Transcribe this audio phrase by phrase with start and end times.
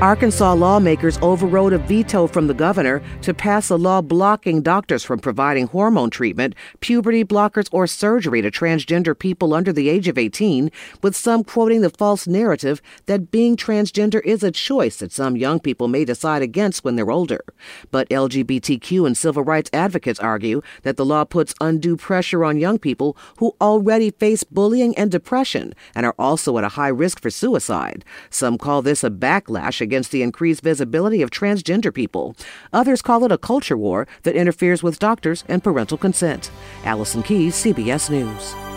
[0.00, 5.18] Arkansas lawmakers overrode a veto from the governor to pass a law blocking doctors from
[5.18, 10.70] providing hormone treatment, puberty blockers, or surgery to transgender people under the age of 18,
[11.02, 15.60] with some quoting the false narrative that being transgender is a choice that some young
[15.60, 17.44] people may decide against when they're older.
[17.90, 22.78] But LGBTQ and civil rights advocates argue that the law puts undue pressure on young
[22.78, 27.28] people who already face bullying and depression and are also at a high risk for
[27.28, 28.02] suicide.
[28.30, 32.36] Some call this a backlash against the increased visibility of transgender people.
[32.72, 36.52] Others call it a culture war that interferes with doctors and parental consent.
[36.84, 38.69] Allison Keyes, CBS News.